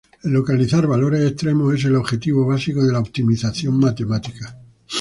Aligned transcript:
El 0.23 0.31
localizar 0.33 0.87
valores 0.87 1.23
extremos 1.29 1.75
es 1.75 1.85
el 1.85 1.95
objetivo 1.95 2.43
básico 2.47 2.83
de 2.83 2.91
la 2.91 2.97
optimización 2.97 3.77
matemática. 3.79 4.57